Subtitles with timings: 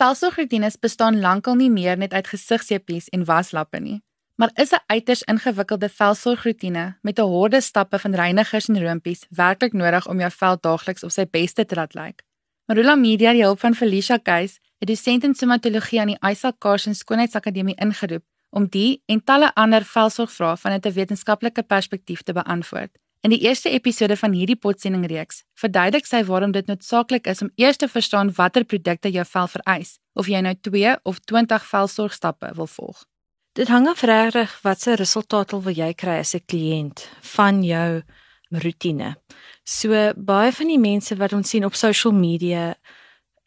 [0.00, 3.98] Velsorgroetines bestaan lankal nie meer net uit gesigsepies en waslappe nie,
[4.40, 9.72] maar is 'n uiters ingewikkelde velsorgroetine met 'n horde stappe van reinigers en roompies werklik
[9.72, 12.22] nodig om jou vel daagliks op sy beste te laat lyk.
[12.66, 16.94] Marula Media, die hulp van Felicia Keys, 'n dosent in somatologie aan die Isaac Carson
[16.94, 22.90] Skoonheidsakademie ingeroep om die en talle ander velsorgvrae vanuit 'n wetenskaplike perspektief te beantwoord.
[23.20, 27.50] In die eerste episode van hierdie potsending reeks verduidelik sy waarom dit noodsaaklik is om
[27.60, 32.54] eers te verstaan watter produkte jou vel vereis of jy nou 2 of 20 velsorgstappe
[32.56, 33.04] wil volg.
[33.52, 38.02] Dit hang af regtig watse resultaat wil jy kry as 'n kliënt van jou
[38.50, 39.16] rotine.
[39.64, 42.74] So baie van die mense wat ons sien op social media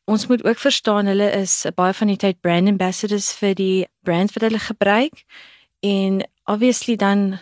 [0.05, 4.34] Ons moet ook verstaan hulle is baie van die tyd brand ambassadors vir die brands
[4.34, 5.23] wat hulle gebruik
[5.80, 7.40] en obviously dan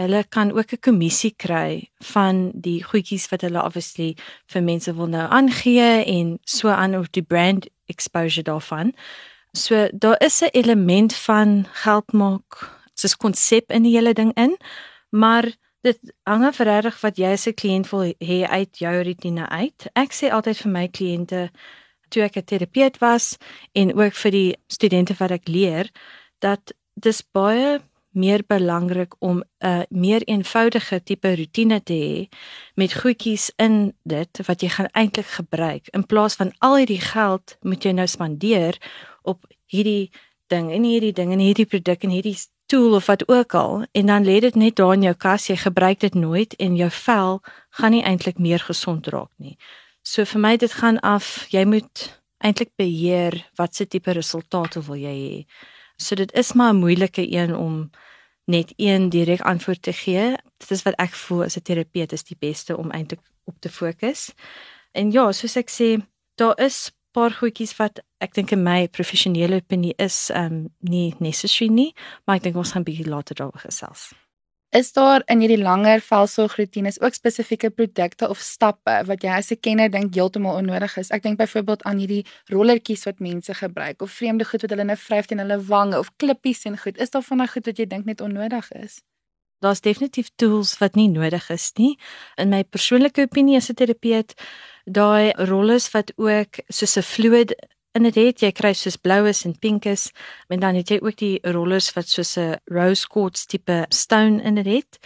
[0.00, 5.06] hulle kan ook 'n kommissie kry van die goedjies wat hulle obviously vir mense wil
[5.06, 8.92] nou aangee en so aan oor die brand exposure daarvan.
[9.52, 14.56] So daar is 'n element van geld maak soos konsep in die hele ding in,
[15.10, 15.44] maar
[15.80, 19.86] dit hang af regtig wat jy as 'n kliënt wil hê uit jou rutine uit.
[19.94, 21.50] Ek sê altyd vir my kliënte
[22.08, 23.36] toe ek 'n terapeut was
[23.72, 25.90] en ook vir die studente wat ek leer
[26.38, 27.80] dat dis baie
[28.10, 32.28] meer belangrik om 'n meer eenvoudige tipe rotine te hê
[32.74, 37.56] met goedjies in dit wat jy gaan eintlik gebruik in plaas van al hierdie geld
[37.60, 38.78] moet jy nou spandeer
[39.22, 40.10] op hierdie
[40.46, 42.38] ding en hierdie ding en hierdie produk en hierdie
[42.70, 45.56] tool of wat ook al en dan lê dit net daar in jou kas jy
[45.56, 47.40] gebruik dit nooit en jou vel
[47.78, 49.56] gaan nie eintlik meer gesond raak nie.
[50.02, 52.06] So vir my dit gaan af jy moet
[52.38, 55.34] eintlik beheer watse tipe resultate wil jy hê.
[56.00, 57.90] So dit is maar 'n moeilike een om
[58.44, 60.36] net een direk antwoord te gee.
[60.56, 63.68] Dit is wat ek voel as 'n terapeut is die beste om eintlik op te
[63.68, 64.32] fokus.
[64.92, 66.02] En ja, soos ek sê,
[66.34, 71.70] daar is paar goedjies wat ek dink in my professionele opinie is um nie necessary
[71.70, 74.12] nie, maar ek dink ons gaan bietjie later daaroor gesels.
[74.70, 79.58] Is daar in hierdie langer velsorgroetines ook spesifieke produkte of stappe wat jy as 'n
[79.60, 81.10] kenner dink heeltemal onnodig is?
[81.10, 84.96] Ek dink byvoorbeeld aan hierdie rolletjies wat mense gebruik of vreemde goed wat hulle nou
[84.96, 86.98] vryf teen hulle wange of klippies en goed.
[86.98, 89.02] Is daar van daai goed wat jy dink net onnodig is?
[89.58, 91.98] Daar's definitief tools wat nie nodig is nie.
[92.36, 94.34] In my persoonlike opinie as 'n terapeut,
[94.84, 97.54] daai rollers wat ook soos 'n fluid
[97.92, 100.10] in dit het jy kry soos bloues en pinkes
[100.48, 104.54] en dan het jy ook die rollers wat soos 'n rose quartz tipe stone in
[104.54, 104.98] dit het.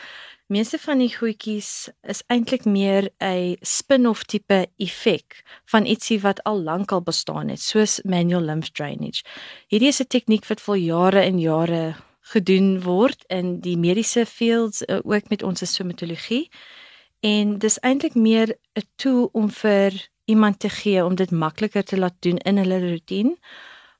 [0.49, 6.61] Meeste van die goedjies is eintlik meer 'n spin-off tipe effek van ietsie wat al
[6.62, 9.25] lank al bestaan het, soos manual lymph drainage.
[9.69, 14.84] Hierdie is 'n tegniek wat vir jare en jare gedoen word in die mediese fields
[14.84, 16.51] eh, ook met ons somatologie.
[17.21, 19.93] En dis eintlik meer 'n tool om vir
[20.25, 23.37] iemand te gee om dit makliker te laat doen in hulle roetine.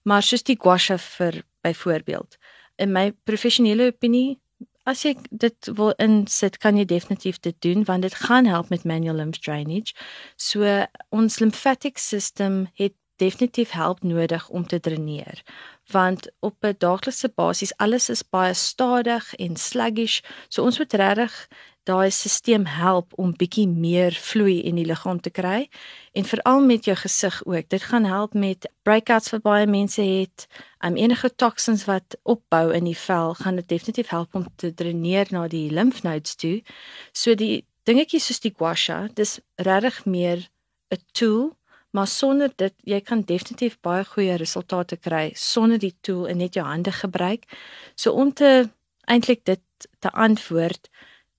[0.03, 2.37] Maar soos die gua sha vir byvoorbeeld,
[2.77, 4.39] in my professionele opinie,
[4.85, 8.85] as jy dit wil insit, kan jy definitief dit doen want dit gaan help met
[8.85, 9.95] manual lymph drainage.
[10.37, 15.43] So ons lymphatic system het definitief help nodig om te dreneer
[15.91, 21.49] want op 'n daaglikse basis alles is baie stadig en sluggish so ons moet regtig
[21.89, 25.69] daai stelsel help om bietjie meer vloei in die liggaam te kry
[26.17, 27.69] en veral met jou gesig ook.
[27.69, 30.47] Dit gaan help met breakouts wat baie mense het.
[30.85, 35.29] Um enige toksins wat opbou in die vel gaan dit definitief help om te dreneer
[35.31, 36.63] na die lymfnodes toe.
[37.13, 40.49] So die dingetjies soos die gua sha, dis regtig meer
[40.91, 41.53] 'n tool,
[41.91, 46.55] maar sonder dit jy kan definitief baie goeie resultate kry sonder die tool en net
[46.55, 47.45] jou hande gebruik.
[47.95, 48.71] So om te
[49.07, 49.61] eintlik dit
[49.99, 50.89] te antwoord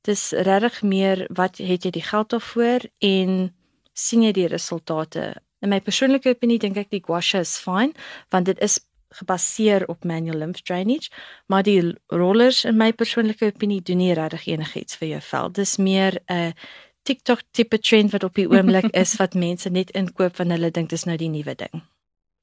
[0.08, 2.88] dis regtig meer wat het jy die geld daarvoor?
[3.04, 3.54] En
[3.94, 5.34] sien jy die resultate?
[5.64, 7.94] In my persoonlike opinie dink ek die guasha is fine
[8.34, 8.80] want dit is
[9.16, 11.10] gebaseer op manual lymph drainage
[11.48, 11.80] maar die
[12.12, 15.52] rollers in my persoonlike opinie doen nie regtig enigiets vir jou vel.
[15.52, 16.54] Dis meer 'n
[17.04, 20.90] TikTok tipe trend wat op die oomblik is wat mense net inkoop van hulle dink
[20.90, 21.86] dis nou die nuwe ding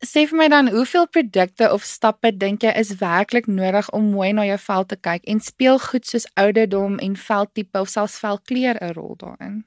[0.02, 4.32] Sê vir my dan hoeveel produkte of stappe dink jy is werklik nodig om mooi
[4.34, 8.80] na jou vel te kyk en speel goed soos ouderdom en veltipe of selfs velkleur
[8.82, 9.62] 'n rol daarin?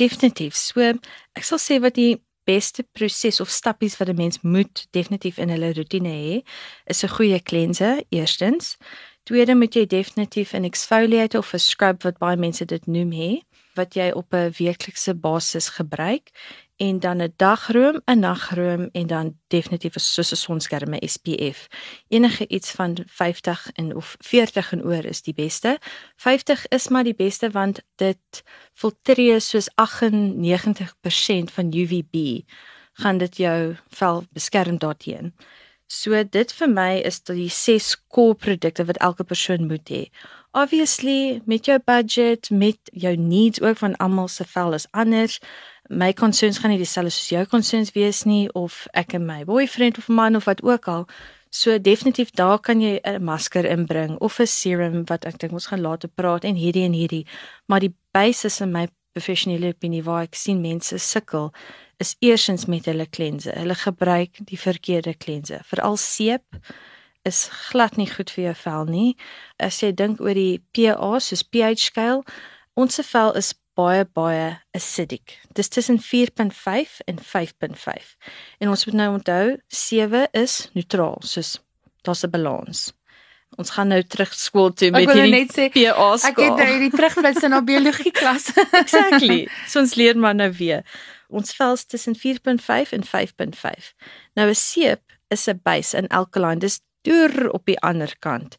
[0.00, 0.54] Definitief.
[0.56, 5.38] So ek sal sê wat die beste proses of stappies wat 'n mens moet definitief
[5.38, 6.42] in hulle rotine hê,
[6.86, 8.76] is 'n goeie cleanser eerstens.
[9.24, 13.40] Tweede moet jy definitief 'n exfoliator of 'n scrub wat baie mense dit noem hê
[13.74, 16.30] wat jy op 'n weeklikse basis gebruik
[16.76, 21.66] en dan 'n dagroom, 'n nagroom en dan definitief 'n soos 'n sonskerme SPF.
[22.08, 25.78] Enige iets van 50 en of 40 en oor is die beste.
[26.16, 28.42] 50 is maar die beste want dit
[28.72, 32.42] filtreer soos 98% van UVB
[32.92, 35.34] gaan dit jou vel beskerm daarteen.
[35.86, 40.08] So dit vir my is die ses core produkte wat elke persoon moet hê.
[40.56, 45.38] Obviously, met jou budget, met jou needs ook van almal se vel is anders.
[45.88, 49.98] My concerns gaan nie dieselfde soos jou concerns wees nie of ek en my boyfriend
[49.98, 51.06] of man of wat ook al.
[51.50, 55.66] So definitief daar kan jy 'n masker inbring of 'n serum wat ek dink ons
[55.66, 57.26] gaan later praat en hierdie en hierdie.
[57.66, 61.52] Maar die basis in my professionele opinie waar ek sien mense sukkel
[61.98, 63.52] is eersins met hulle klense.
[63.56, 65.60] Hulle gebruik die verkeerde klense.
[65.64, 66.42] Veral seep
[67.24, 69.16] is glad nie goed vir jou vel nie.
[69.58, 72.24] As jy dink oor die pH soos pH skaal,
[72.74, 75.36] ons vel is baie baie acidic.
[75.54, 78.12] Dis tussen 4.5 en 5.5.
[78.58, 81.56] En ons moet nou onthou 7 is neutraal, soos
[82.02, 82.92] daar's 'n balans.
[83.56, 86.30] Ons gaan nou terug skool toe met hierdie pH skaal.
[86.30, 88.50] Ek het nou hierdie terugflits in op biologie klas.
[88.82, 89.46] exactly.
[89.66, 90.82] So ons leer maar nou weer.
[91.28, 93.94] Ons vel tussen 4.5 en 5.5.
[94.34, 96.60] Nou 'n seep is 'n base in alkaline.
[96.60, 98.56] Dis deur op die ander kant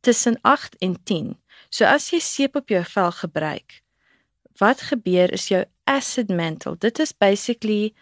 [0.00, 1.36] tussen 8 en 10.
[1.68, 3.82] So as jy seep op jou vel gebruik,
[4.58, 6.76] wat gebeur is jou acid mantle.
[6.78, 7.94] Dit is basically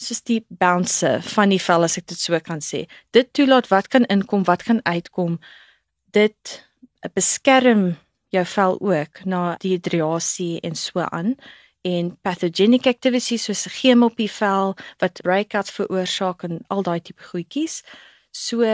[0.00, 2.86] soos die bouncer van die vel as ek dit so kan sê.
[3.12, 5.38] Dit toelaat wat kan inkom, wat kan uitkom.
[6.12, 6.64] Dit
[7.14, 7.96] beskerm
[8.32, 11.34] jou vel ook na dehydrasie en so aan
[11.86, 17.24] en pathogenic activities soos gem op die vel wat breakouts veroorsaak en al daai tipe
[17.32, 17.80] goedjies.
[18.32, 18.64] So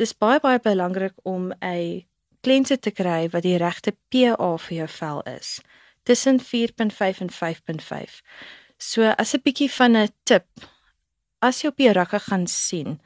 [0.00, 2.04] dis baie baie belangrik om 'n
[2.40, 5.60] klense te kry wat die regte pH vir jou vel is.
[6.08, 8.20] Tussen 4.5 en 5.5.
[8.78, 10.46] So as 'n bietjie van 'n tip.
[11.38, 13.00] As jy op die rakke gaan sien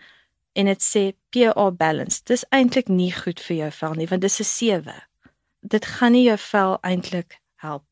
[0.52, 4.40] en dit sê pH balance, dis eintlik nie goed vir jou vel nie want dis
[4.40, 5.02] 'n 7.
[5.62, 7.84] Dit gaan nie jou vel eintlik help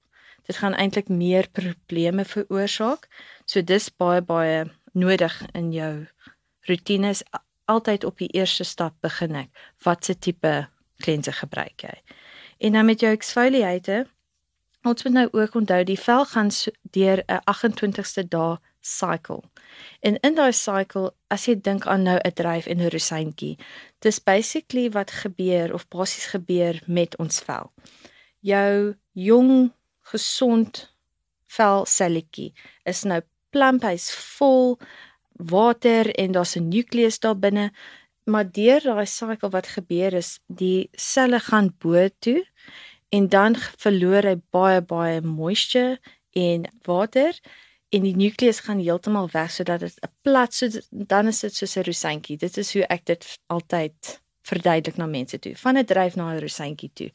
[0.51, 3.07] dit gaan eintlik meer probleme veroorsaak.
[3.47, 5.93] So dis baie baie nodig in jou
[6.67, 7.23] rotines
[7.71, 9.51] altyd op die eerste stap begin ek.
[9.87, 10.55] Watse tipe
[11.05, 11.95] klense gebruik jy?
[12.67, 14.09] En dan met jou exfoliator
[14.83, 16.51] Ons moet nou ook onthou die vel gaan
[16.97, 19.43] deur 'n 28ste dae cycle.
[20.01, 23.59] En in daai cycle, as jy dink aan nou 'n dryf en 'n rosientjie,
[23.99, 27.73] dis basically wat gebeur of basies gebeur met ons vel.
[28.41, 30.95] Jou jong gesond
[31.47, 32.53] vel selletjie
[32.85, 34.79] is nou plump hy's vol
[35.33, 37.71] water en daar's 'n nukleus daar binne
[38.25, 42.45] maar deur daai cycle wat gebeur is die selle gaan bo toe
[43.11, 45.99] en dan verloor hy baie baie moisture
[46.39, 47.35] en water
[47.91, 51.77] en die nukleus gaan heeltemal weg sodat dit 'n plat so dan is dit soos
[51.77, 52.37] 'n rosientjie.
[52.37, 55.57] Dit is hoe ek dit altyd verduidelik na mense toe.
[55.57, 57.11] Van 'n dryf na 'n rosientjie toe.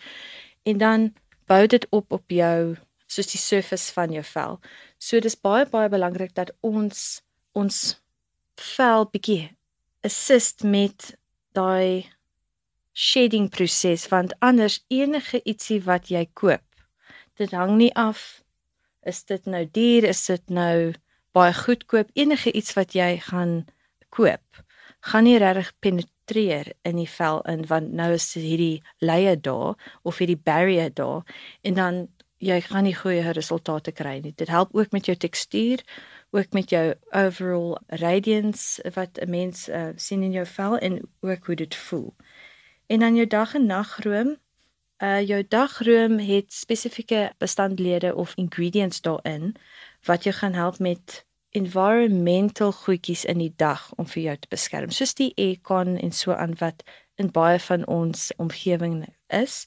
[0.63, 1.13] En dan
[1.45, 2.75] bou dit op op jou
[3.07, 4.59] soos die surface van jou vel.
[4.97, 7.21] So dis baie baie belangrik dat ons
[7.53, 8.01] ons
[8.55, 9.55] vel bietjie
[10.01, 11.17] assist met
[11.51, 12.09] daai
[12.95, 16.63] shedding proses want anders enige ietsie wat jy koop
[17.41, 18.43] dit hang nie af
[19.05, 20.93] is dit nou duur is dit nou
[21.35, 23.65] baie goedkoop enige iets wat jy gaan
[24.15, 24.63] koop
[25.11, 30.21] gaan nie regtig penetreer in die vel in want nou is hierdie layer daar of
[30.23, 31.27] hierdie barrier daar
[31.67, 32.05] en dan
[32.45, 34.33] jy gaan nie goeie resultate kry nie.
[34.35, 35.81] Dit help ook met jou tekstuur,
[36.35, 41.45] ook met jou overall radiance wat 'n mens uh, sien in jou vel en ook
[41.45, 42.13] hoe dit voel.
[42.87, 44.35] En dan jou dag en nagroom.
[45.03, 49.55] Uh jou dagroom het spesifieke bestanddele of ingredients daarin
[50.03, 54.91] wat jou gaan help met environmental goedjies in die dag om vir jou te beskerm.
[54.91, 56.83] Soos die aircon en so aan wat
[57.15, 59.65] in baie van ons omgewing is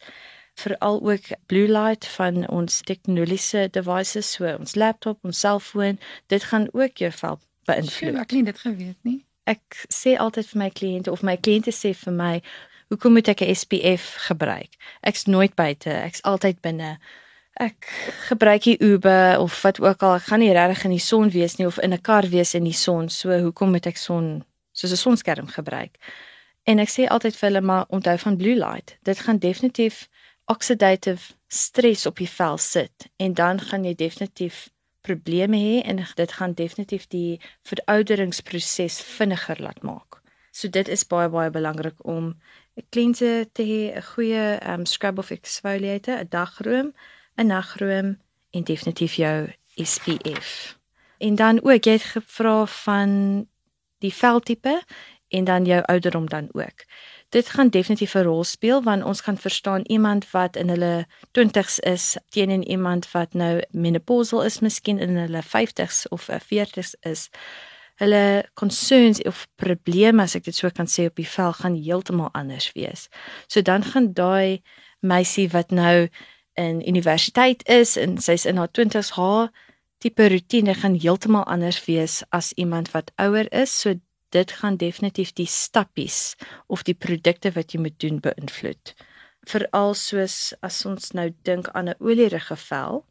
[0.59, 6.67] veral ook blue light van ons tegnologiese devices so ons laptop, ons selfoon, dit gaan
[6.73, 7.39] ook jou vel
[7.71, 8.19] beïnvloed.
[8.19, 9.21] Ek het dit geweet nie.
[9.49, 12.33] Ek sê altyd vir my kliënte of my kliënte sê vir my,
[12.89, 14.73] "Hoekom moet ek 'n SPF gebruik?
[15.01, 16.99] Ek's nooit buite, ek's altyd binne."
[17.59, 17.89] Ek
[18.29, 21.57] gebruik die Uber of wat ook al, ek gaan nie regtig in die son wees
[21.59, 24.93] nie of in 'n kar wees in die son, so hoekom moet ek son soos
[24.93, 25.99] 'n sonskerm gebruik?
[26.65, 28.99] En ek sê altyd vir hulle maar onthou van blue light.
[29.03, 30.09] Dit gaan definitief
[30.45, 34.69] oxidative stres op die vel sit en dan gaan jy definitief
[35.01, 40.08] probleme hê en dit gaan definitief die verouderingsproses vinniger laat maak.
[40.59, 42.25] So dit is baie baie belangrik om
[42.79, 46.95] 'n kliënte te hê, 'n goeie um scrub of exfoliator, 'n dagroom,
[47.37, 48.19] 'n nagroom
[48.51, 50.79] en definitief jou SPF.
[51.19, 53.47] En dan ook jy het gevra van
[53.99, 54.83] die veltipe
[55.29, 56.85] en dan jou ouderdom dan ook
[57.29, 61.79] dit gaan definitief 'n rol speel want ons kan verstaan iemand wat in hulle 20's
[61.79, 67.31] is teenoor iemand wat nou menopausal is, miskien in hulle 50's of 40's is.
[67.99, 72.31] Hulle concerns of probleme as ek dit so kan sê op die vel gaan heeltemal
[72.39, 73.09] anders wees.
[73.51, 74.63] So dan gaan daai
[75.01, 76.09] meisie wat nou
[76.59, 79.51] in universiteit is en sy's in haar 20's haar
[79.99, 83.75] tipe rotine gaan heeltemal anders wees as iemand wat ouer is.
[83.75, 83.99] So
[84.31, 86.37] dit gaan definitief die stappies
[86.67, 88.95] of die produkte wat jy moet doen beïnvloed.
[89.49, 93.05] Veral soos as ons nou dink aan 'n olierige vel,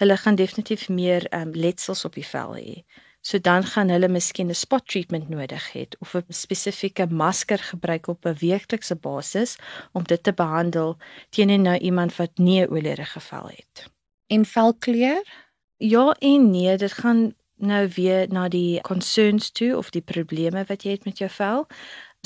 [0.00, 2.84] hulle gaan definitief meer um, letsels op die vel hê.
[3.20, 8.06] So dan gaan hulle miskien 'n spot treatment nodig hê of 'n spesifieke masker gebruik
[8.06, 9.56] op 'n weeklikse basis
[9.92, 10.96] om dit te behandel
[11.30, 13.90] teen nou iemand wat nie 'n olierige vel het.
[14.26, 15.22] En velkleur?
[15.76, 20.82] Ja en nee, dit gaan nou weer na die concerns toe of die probleme wat
[20.82, 21.66] jy het met jou vel.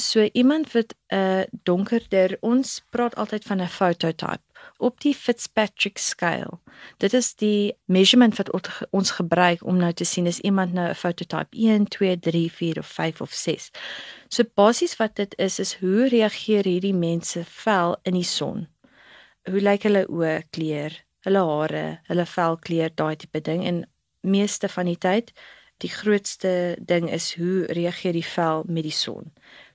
[0.00, 4.42] So iemand wat 'n uh, donkerder ons praat altyd van 'n phototype
[4.76, 6.58] op die Fitzpatrick scale.
[6.98, 8.50] Dit is die measurement wat
[8.90, 12.78] ons gebruik om nou te sien is iemand nou 'n phototype 1, 2, 3, 4
[12.78, 13.70] of 5 of 6.
[14.28, 18.68] So basies wat dit is is hoe reageer hierdie mense vel in die son?
[19.50, 23.86] Hoe lyk hulle oë kleur, hulle hare, hulle velkleur, daai tipe ding en
[24.20, 25.32] meeste van die tyd
[25.78, 29.32] die grootste ding is hoe reageer die vel met die son?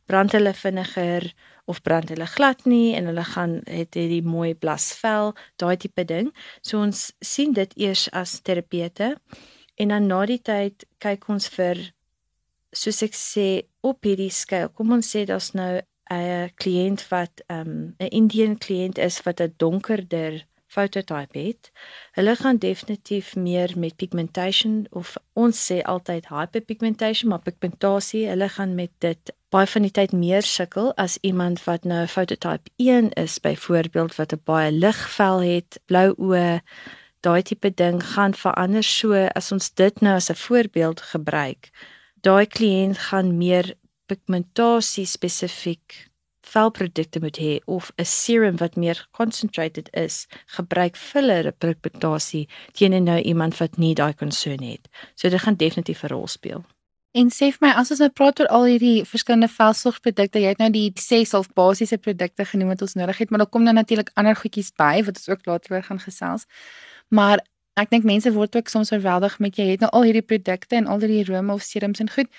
[0.09, 1.27] brand hulle vinniger
[1.69, 6.05] of brand hulle glad nie en hulle gaan het hierdie mooi blas vel, daai tipe
[6.09, 6.31] ding.
[6.65, 9.13] So ons sien dit eers as terapeute
[9.79, 11.79] en dan na die tyd kyk ons vir
[12.75, 13.47] soos ek sê
[13.85, 14.73] op hierdie skaal.
[14.73, 19.41] Kom ons sê daar's nou 'n kliënt wat ehm, 'n um, Indian kliënt is wat
[19.41, 21.71] 'n donkerder phototype het.
[22.17, 28.75] Hulle gaan definitief meer met pigmentation of ons sê altyd hyperpigmentation, maar pigmentasie, hulle gaan
[28.75, 33.09] met dit baie van die tyd meer sukkel as iemand wat nou 'n phototype 1
[33.13, 36.61] is byvoorbeeld wat 'n baie lig vel het, blou oë,
[37.21, 41.69] daai tipe ding gaan verander so as ons dit nou as 'n voorbeeld gebruik.
[42.21, 43.73] Daai kliënt gaan meer
[44.05, 46.09] pigmentasie spesifiek
[46.41, 53.21] velprodukte moet hê of 'n serum wat meer concentrated is, gebruik filler pigmentasie teenoor nou
[53.21, 54.87] iemand wat nie daai concern het.
[55.15, 56.65] So dit gaan definitief 'n rol speel.
[57.17, 60.59] En sê vir my as ons nou praat oor al hierdie verskillende velsorgprodukte, jy het
[60.61, 63.73] nou die ses of basiese produkte genoem wat ons nodig het, maar daar kom nou
[63.73, 66.45] natuurlik ander goedjies by wat ons ook later oor gaan gesels.
[67.09, 67.41] Maar
[67.81, 70.85] ek dink mense word ook soms oorweldig met jy het nou al hierdie produkte en
[70.85, 72.29] al hierdie rome of serums en goed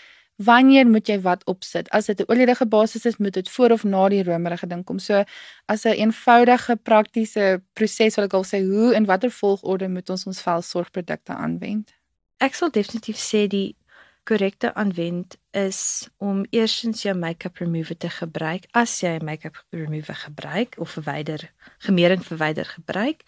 [0.41, 1.89] wanneer moet jy wat opsit?
[1.93, 4.99] As dit 'n olierige basis is, moet dit voor of na die romerige ding kom.
[4.99, 5.25] So
[5.67, 10.11] as 'n een eenvoudige praktiese proses wil ek al sê, hoe en watter volgorde moet
[10.11, 11.93] ons ons velsorgprodukte aanwend?
[12.39, 13.77] Ek sal definitief sê die
[14.25, 20.15] korrekte aanwend is om eersins jou make-up remover te gebruik as jy 'n make-up remover
[20.15, 23.23] gebruik of verwyder, gemering verwyder gebruik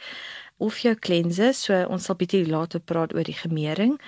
[0.57, 1.55] of jou cleanser.
[1.55, 3.99] So ons sal bietjie later praat oor die gemering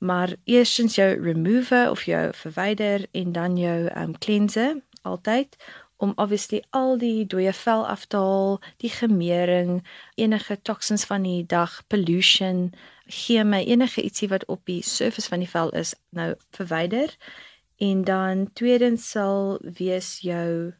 [0.00, 5.56] maar eerstens jou remover of jou verwyder en dan jou um cleanser altyd
[6.00, 9.80] om obviously al die dooie vel af te haal, die gemering,
[10.16, 12.70] enige toksins van die dag, pollution,
[13.06, 17.12] gee my enige ietsie wat op die surface van die vel is, nou verwyder.
[17.80, 20.72] En dan tweedens sal wees jou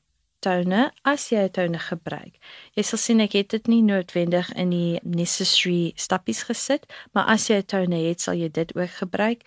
[0.45, 2.35] tone as jy 'n tone gebruik.
[2.75, 7.49] Jy sal sien ek het dit nie noodwendig in die necessary stappies gesit, maar as
[7.49, 9.43] jy 'n tone het, sal jy dit ook gebruik.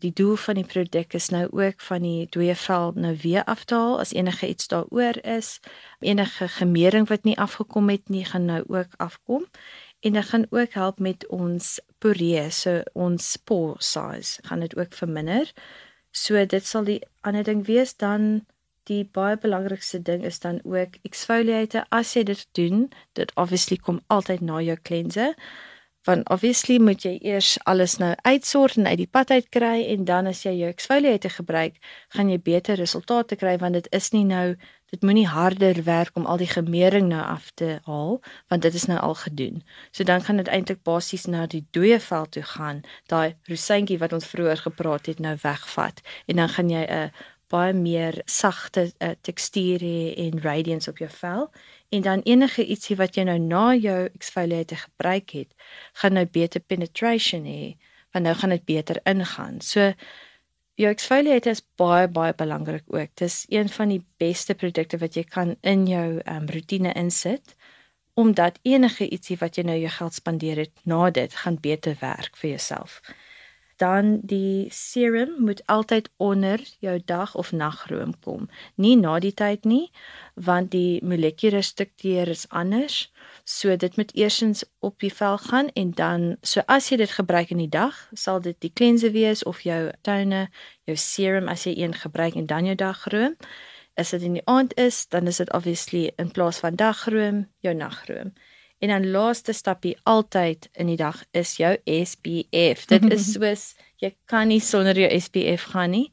[0.00, 3.64] Die doel van die produk is nou ook van die dooie vel nou weer af
[3.64, 5.60] te haal as enige iets daaroor is.
[6.00, 9.46] Enige gemering wat nie afgekom het nie, gaan nou ook afkom.
[10.00, 14.92] En dit gaan ook help met ons poree, so ons pore size gaan dit ook
[14.92, 15.52] verminder.
[16.10, 18.44] So dit sal die ander ding wees dan
[18.90, 24.00] die baie belangrikste ding is dan ook exfoliate as jy dit doen dit obviously kom
[24.06, 25.34] altyd na jou cleanser
[26.06, 30.04] want obviously moet jy eers alles nou uitsort en uit die pad uit kry en
[30.04, 31.78] dan as jy jou exfoliate gebruik
[32.16, 34.46] gaan jy beter resultate kry want dit is nie nou
[34.92, 38.18] dit moenie harder werk om al die gemering nou af te haal
[38.52, 39.62] want dit is nou al gedoen.
[39.90, 42.82] So dan gaan dit eintlik basies na die dooie vel toe gaan.
[43.08, 46.02] Daai rosientjie wat ons vroeër gepraat het nou wegvat.
[46.26, 47.10] En dan gaan jy 'n
[47.52, 51.46] baie meer sagte uh, tekstuur hê en radiance op jou vel
[51.92, 55.50] en dan enige ietsie wat jy nou na jou exfoliator gebruik het,
[56.00, 57.74] gaan nou beter penetration hê,
[58.16, 59.60] want nou gaan dit beter ingaan.
[59.60, 59.92] So
[60.80, 63.12] jou exfoliator is baie baie belangrik ook.
[63.20, 67.56] Dis een van die beste produkte wat jy kan in jou um, roetine insit
[68.14, 72.36] omdat enige ietsie wat jy nou jou geld spandeer het na dit gaan beter werk
[72.36, 73.00] vir jouself.
[73.82, 78.46] Dan die serum moet altyd onder jou dag of nagroom kom.
[78.74, 79.90] Nie na die tyd nie,
[80.34, 83.10] want die molekulêre struktuur is anders.
[83.44, 87.50] So dit moet eersins op die vel gaan en dan so as jy dit gebruik
[87.50, 90.46] in die dag, sal dit die cleanser wees of jou tone,
[90.86, 93.34] jou serum as jy een gebruik en dan jou dagroom.
[93.98, 97.74] As dit in die aand is, dan is dit obviously in plaas van dagroom, jou
[97.74, 98.30] nagroom.
[98.82, 102.86] En dan laaste stapie altyd in die dag is jou SPF.
[102.90, 103.72] Dit is soos
[104.02, 106.08] jy kan nie sonder jou SPF gaan nie.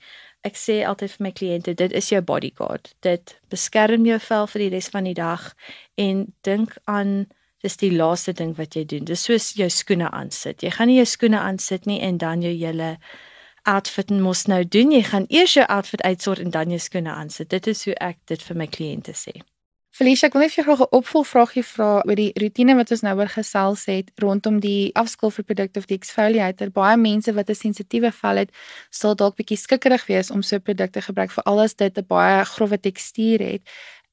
[0.45, 2.93] Ek sê altyd vir my kliënte, dit is jou bodyguard.
[3.03, 5.49] Dit beskerm jou vel vir die res van die dag
[5.99, 7.25] en dink aan
[7.65, 9.03] dis die laaste ding wat jy doen.
[9.09, 10.63] Dis soos jou skoene aansit.
[10.63, 12.93] Jy gaan nie jou skoene aansit nie en dan jou hele
[13.67, 14.93] outfit mos nou doen.
[14.95, 17.49] Jy gaan eers jou outfit uitsort en dan jou skoene aansit.
[17.51, 19.41] Dit is hoe ek dit vir my kliënte sê.
[19.89, 23.01] Felicia, ek wil net vir jou graag 'n opvolgvraagie vra oor die rotine wat ons
[23.01, 26.69] nou oor gesels het rondom die afskil vir produkte of die exfoliator.
[26.69, 28.51] Baie mense wat 'n sensitiewe vel het,
[28.91, 32.05] sal dalk bietjie skikkerig wees om so 'n produk te gebruik veral as dit 'n
[32.07, 33.61] baie grouwe tekstuur het.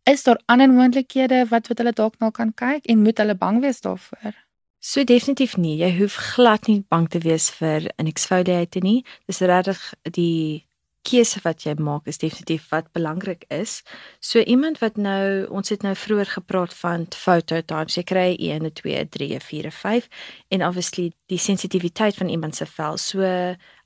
[0.06, 3.61] Is daar ander moontlikhede wat wat hulle dalk na kan kyk en moet hulle bang
[3.61, 4.35] wees daarvoor?
[4.80, 5.76] So definitief nie.
[5.78, 9.04] Jy hoef glad nie bang te wees vir 'n exfoliator nie.
[9.26, 10.66] Dis regtig die
[11.06, 13.82] keuse wat jy maak is definitief wat belangrik is.
[14.20, 18.72] So iemand wat nou ons het nou vroeër gepraat van foto times, jy kry 1,
[18.80, 20.08] 2, 3, 4, 5
[20.56, 22.98] en obviously die sensitiwiteit van iemand se vel.
[22.98, 23.22] So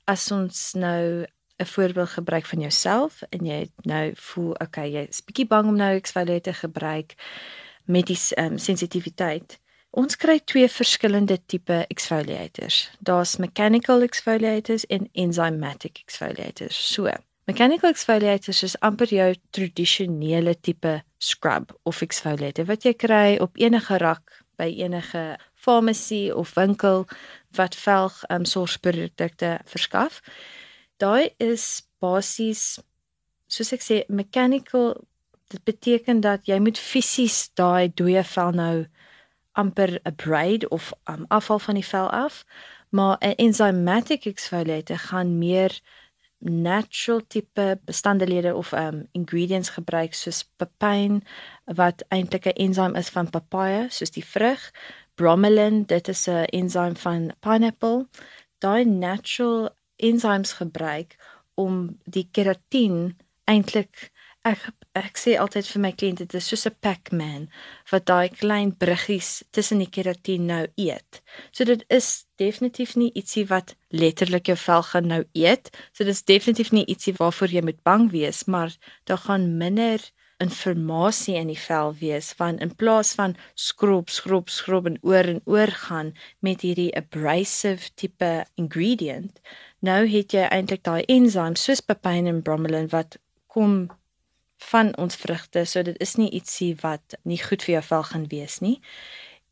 [0.09, 1.25] as ons nou
[1.61, 5.95] 'n voorbeeld gebruik van jouself en jy nou voel okay, jy's bietjie bang om nou
[5.95, 7.13] exfoliator te gebruik
[7.85, 9.59] met die um, sensitiwiteit.
[9.91, 12.85] Ons kry twee verskillende tipe exfoliators.
[13.03, 16.77] Daar's mechanical exfoliators en enzymatic exfoliators.
[16.93, 17.11] So,
[17.49, 23.99] mechanical exfoliators is amper jou tradisionele tipe scrub of exfoliator wat jy kry op enige
[23.99, 25.25] rak by enige
[25.59, 27.03] farmasie of winkel
[27.59, 30.21] wat velg um, sorgprodukte verskaf.
[31.03, 32.79] Daai is basies
[33.51, 34.93] soos ek sê mechanical
[35.51, 38.75] dit beteken dat jy moet fisies daai dooie vel nou
[39.51, 42.45] amper 'n braid of um, afval van die vel af,
[42.89, 45.79] maar 'n enzymatic exfoliator gaan meer
[46.41, 51.23] natural tipe bestandelede of um ingredients gebruik soos papain
[51.65, 54.71] wat eintlik 'n ensym is van papaja soos die vrug
[55.15, 58.07] bromelain dit is 'n ensym van pineapple.
[58.57, 61.15] Daai natural enzyms gebruik
[61.53, 64.11] om die keratin eintlik
[64.41, 67.43] ek ek sê altyd vir my kliënte dit is soos 'n Pac-Man
[67.91, 71.21] wat daai klein bruggies tussen die keratin nou eet.
[71.51, 75.71] So dit is definitief nie ietsie wat letterlik jou vel gaan nou eet.
[75.93, 78.75] So dit is definitief nie ietsie waarvoor jy moet bang wees, maar
[79.05, 84.87] daar gaan minder informasie in die vel wees van in plaas van skrob skrob skrob
[84.89, 89.39] en oor en oor gaan met hierdie abrasive tipe ingredient.
[89.79, 93.87] Nou het jy eintlik daai enzymes soos papain en bromelain wat kom
[94.69, 95.65] van ons vrugte.
[95.65, 98.77] So dit is nie ietsie wat nie goed vir jou vel gaan wees nie.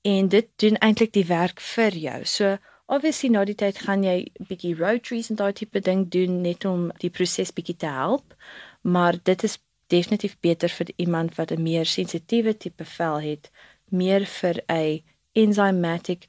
[0.08, 2.20] En dit doen eintlik die werk vir jou.
[2.26, 6.66] So obviously na die tyd gaan jy bietjie rotaries en daai tipe ding doen net
[6.66, 8.34] om die proses bietjie te help,
[8.82, 13.52] maar dit is definitief beter vir iemand wat 'n meer sensitiewe tipe vel het,
[13.90, 16.28] meer vir 'n enzymatic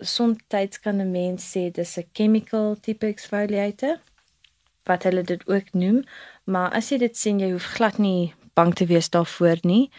[0.00, 0.38] soms
[0.82, 4.00] kan 'n mens sê dis 'n chemical tipe exfoliator
[4.84, 6.04] wat hulle dit ook noem,
[6.46, 9.90] maar as jy dit sien jy hoef glad nie bang te wees daarvoor nie.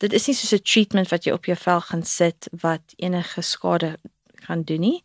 [0.00, 3.42] Dit is nie soos 'n treatment wat jy op jou vel gaan sit wat enige
[3.42, 3.98] skade
[4.46, 5.02] gaan doen nie.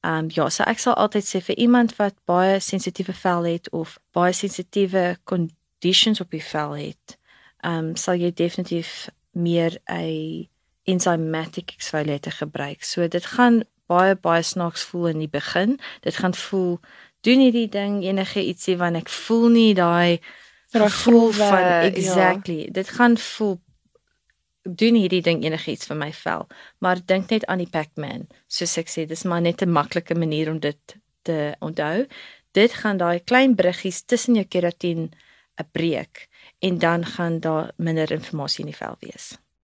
[0.00, 3.70] Ehm um, ja, so ek sal altyd sê vir iemand wat baie sensitiewe vel het
[3.70, 7.18] of baie sensitiewe conditions op die vel het,
[7.62, 10.48] ehm um, sal jy definitief meer 'n
[10.84, 12.84] enzymatic exfoliator gebruik.
[12.84, 15.78] So dit gaan baie baie snaaks voel in die begin.
[16.00, 16.78] Dit gaan voel
[17.28, 20.20] doen hierdie ding enige ietsie want ek voel nie daai
[20.72, 21.80] gevoel van ja.
[21.88, 22.72] exactly ja.
[22.80, 23.58] dit gaan voel
[24.68, 26.46] doen hierdie ding enige iets vir my vel
[26.84, 28.26] maar dink net aan die Pac-Man
[28.58, 32.06] soos ek sê dis maar net 'n maklike manier om dit te onthou
[32.52, 35.10] dit gaan daai klein bruggies tussen jou keratin
[35.60, 36.28] 'n breek
[36.60, 39.38] en dan gaan daar minder inligting in die vel wees